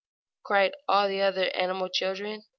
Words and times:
cried 0.41 0.71
all 0.87 1.07
the 1.07 1.21
other 1.21 1.51
animal 1.53 1.87
children. 1.87 2.41